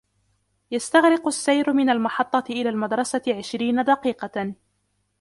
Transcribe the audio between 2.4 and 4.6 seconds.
إلى المدرسة عشرين دقيقة.